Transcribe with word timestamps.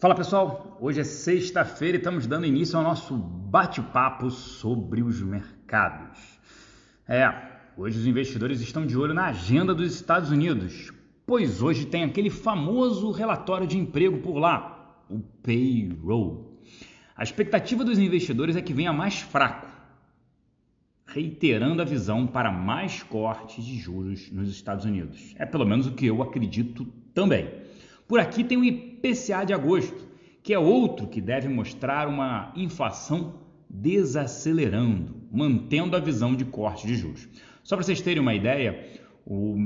Fala 0.00 0.14
pessoal, 0.14 0.78
hoje 0.80 1.00
é 1.00 1.04
sexta-feira 1.04 1.96
e 1.96 1.98
estamos 1.98 2.24
dando 2.24 2.46
início 2.46 2.78
ao 2.78 2.84
nosso 2.84 3.16
bate-papo 3.16 4.30
sobre 4.30 5.02
os 5.02 5.20
mercados. 5.20 6.38
É, 7.08 7.28
hoje 7.76 7.98
os 7.98 8.06
investidores 8.06 8.60
estão 8.60 8.86
de 8.86 8.96
olho 8.96 9.12
na 9.12 9.26
agenda 9.26 9.74
dos 9.74 9.92
Estados 9.92 10.30
Unidos, 10.30 10.92
pois 11.26 11.60
hoje 11.60 11.84
tem 11.84 12.04
aquele 12.04 12.30
famoso 12.30 13.10
relatório 13.10 13.66
de 13.66 13.76
emprego 13.76 14.18
por 14.18 14.38
lá, 14.38 15.02
o 15.10 15.18
payroll. 15.18 16.62
A 17.16 17.24
expectativa 17.24 17.84
dos 17.84 17.98
investidores 17.98 18.54
é 18.54 18.62
que 18.62 18.72
venha 18.72 18.92
mais 18.92 19.18
fraco, 19.18 19.66
reiterando 21.06 21.82
a 21.82 21.84
visão 21.84 22.24
para 22.24 22.52
mais 22.52 23.02
cortes 23.02 23.64
de 23.64 23.76
juros 23.76 24.30
nos 24.30 24.48
Estados 24.48 24.84
Unidos. 24.84 25.34
É 25.36 25.44
pelo 25.44 25.66
menos 25.66 25.88
o 25.88 25.92
que 25.92 26.06
eu 26.06 26.22
acredito 26.22 26.86
também. 27.12 27.66
Por 28.08 28.18
aqui 28.18 28.42
tem 28.42 28.56
o 28.56 28.64
IPCA 28.64 29.44
de 29.44 29.52
agosto, 29.52 30.08
que 30.42 30.54
é 30.54 30.58
outro 30.58 31.06
que 31.06 31.20
deve 31.20 31.46
mostrar 31.46 32.08
uma 32.08 32.50
inflação 32.56 33.34
desacelerando, 33.68 35.14
mantendo 35.30 35.94
a 35.94 36.00
visão 36.00 36.34
de 36.34 36.46
corte 36.46 36.86
de 36.86 36.96
juros. 36.96 37.28
Só 37.62 37.76
para 37.76 37.84
vocês 37.84 38.00
terem 38.00 38.22
uma 38.22 38.34
ideia, 38.34 38.82
o 39.26 39.56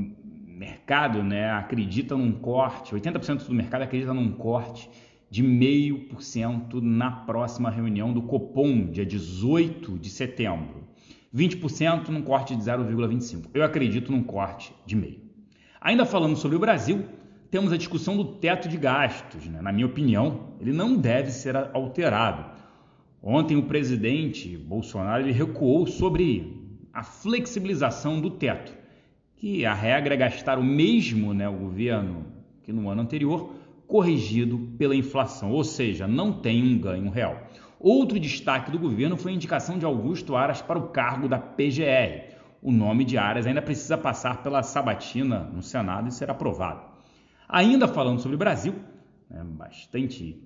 mercado 0.45 1.23
né, 1.23 1.51
acredita 1.51 2.17
num 2.17 2.33
corte, 2.33 2.93
80% 2.93 3.47
do 3.47 3.53
mercado 3.53 3.83
acredita 3.83 4.13
num 4.13 4.33
corte 4.33 4.89
de 5.29 5.41
0,5% 5.41 6.81
na 6.81 7.11
próxima 7.11 7.69
reunião 7.69 8.11
do 8.11 8.23
Copom, 8.23 8.87
dia 8.87 9.05
18 9.05 9.97
de 9.97 10.09
setembro. 10.09 10.83
20% 11.33 12.09
num 12.09 12.21
corte 12.21 12.57
de 12.57 12.61
0,25%. 12.61 13.45
Eu 13.53 13.63
acredito 13.63 14.11
num 14.11 14.21
corte 14.21 14.75
de 14.85 14.97
meio. 14.97 15.21
Ainda 15.79 16.05
falando 16.05 16.35
sobre 16.35 16.57
o 16.57 16.59
Brasil, 16.59 17.05
temos 17.53 17.71
a 17.71 17.77
discussão 17.77 18.17
do 18.17 18.25
teto 18.25 18.67
de 18.67 18.77
gastos. 18.77 19.45
Né? 19.45 19.61
Na 19.61 19.71
minha 19.71 19.85
opinião, 19.85 20.55
ele 20.59 20.73
não 20.73 20.97
deve 20.97 21.29
ser 21.29 21.55
alterado. 21.55 22.45
Ontem 23.21 23.55
o 23.55 23.67
presidente 23.67 24.57
Bolsonaro 24.57 25.21
ele 25.21 25.31
recuou 25.31 25.85
sobre 25.85 26.79
a 26.91 27.03
flexibilização 27.03 28.19
do 28.19 28.31
teto, 28.31 28.75
que 29.35 29.67
a 29.67 29.73
regra 29.75 30.15
é 30.15 30.17
gastar 30.17 30.57
o 30.57 30.63
mesmo 30.63 31.31
né, 31.31 31.47
o 31.47 31.53
governo 31.53 32.25
que 32.63 32.73
no 32.73 32.89
ano 32.89 33.03
anterior, 33.03 33.53
corrigido 33.85 34.57
pela 34.75 34.95
inflação, 34.95 35.51
ou 35.51 35.63
seja, 35.63 36.07
não 36.07 36.33
tem 36.33 36.63
um 36.63 36.79
ganho 36.79 37.11
real. 37.11 37.39
Outro 37.79 38.19
destaque 38.19 38.71
do 38.71 38.79
governo 38.79 39.15
foi 39.15 39.31
a 39.31 39.35
indicação 39.35 39.77
de 39.77 39.85
Augusto 39.85 40.35
Aras 40.35 40.59
para 40.59 40.79
o 40.79 40.87
cargo 40.87 41.29
da 41.29 41.37
PGR. 41.37 42.33
O 42.63 42.71
nome 42.71 43.05
de 43.05 43.15
Aras 43.15 43.45
ainda 43.45 43.61
precisa 43.61 43.95
passar 43.95 44.41
pela 44.41 44.63
sabatina 44.63 45.41
no 45.53 45.61
Senado 45.61 46.07
e 46.07 46.11
ser 46.11 46.31
aprovado. 46.31 46.92
Ainda 47.53 47.87
falando 47.87 48.19
sobre 48.19 48.33
o 48.33 48.39
Brasil, 48.39 48.73
né, 49.29 49.43
bastante 49.43 50.41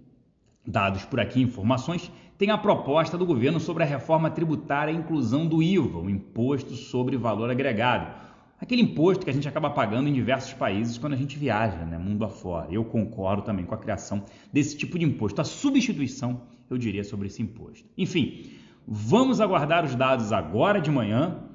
dados 0.67 1.05
por 1.05 1.21
aqui, 1.21 1.41
informações, 1.41 2.11
tem 2.37 2.49
a 2.49 2.57
proposta 2.57 3.17
do 3.17 3.25
governo 3.25 3.61
sobre 3.61 3.81
a 3.83 3.85
reforma 3.85 4.29
tributária 4.29 4.91
e 4.91 4.95
inclusão 4.97 5.47
do 5.47 5.63
IVA, 5.63 5.99
o 5.99 6.09
Imposto 6.09 6.73
sobre 6.73 7.15
Valor 7.15 7.49
Agregado. 7.49 8.13
Aquele 8.59 8.81
imposto 8.81 9.23
que 9.23 9.29
a 9.29 9.33
gente 9.33 9.47
acaba 9.47 9.69
pagando 9.69 10.09
em 10.09 10.13
diversos 10.13 10.51
países 10.51 10.97
quando 10.97 11.13
a 11.13 11.15
gente 11.15 11.39
viaja, 11.39 11.85
né, 11.85 11.97
mundo 11.97 12.25
afora. 12.25 12.67
Eu 12.69 12.83
concordo 12.83 13.41
também 13.41 13.63
com 13.63 13.73
a 13.73 13.77
criação 13.77 14.25
desse 14.51 14.75
tipo 14.75 14.99
de 14.99 15.05
imposto, 15.05 15.39
a 15.39 15.45
substituição, 15.45 16.41
eu 16.69 16.77
diria, 16.77 17.05
sobre 17.05 17.27
esse 17.27 17.41
imposto. 17.41 17.87
Enfim, 17.97 18.51
vamos 18.85 19.39
aguardar 19.39 19.85
os 19.85 19.95
dados 19.95 20.33
agora 20.33 20.81
de 20.81 20.91
manhã 20.91 21.46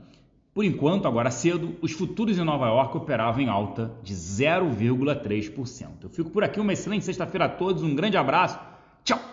por 0.55 0.65
enquanto, 0.65 1.09
agora 1.09 1.31
cedo, 1.31 1.77
os 1.81 1.93
futuros 1.93 2.39
em 2.39 2.45
Nova 2.45 2.67
York 2.67 2.97
operavam 2.97 3.41
em 3.41 3.49
alta 3.49 3.91
de 4.03 4.15
0,3%. 4.15 5.89
Eu 6.03 6.11
fico 6.11 6.31
por 6.31 6.45
aqui, 6.45 6.61
uma 6.61 6.75
excelente 6.75 7.05
sexta-feira 7.05 7.47
a 7.47 7.49
todos, 7.49 7.83
um 7.83 7.95
grande 7.95 8.19
abraço, 8.19 8.59
tchau! 9.03 9.32